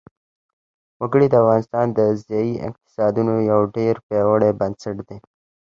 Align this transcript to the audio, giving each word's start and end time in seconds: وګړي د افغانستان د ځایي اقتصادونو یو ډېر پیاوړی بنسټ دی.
وګړي 1.01 1.27
د 1.29 1.35
افغانستان 1.43 1.85
د 1.97 1.99
ځایي 2.29 2.53
اقتصادونو 2.69 3.33
یو 3.51 3.59
ډېر 3.77 3.93
پیاوړی 4.07 4.51
بنسټ 4.59 4.97
دی. 5.07 5.17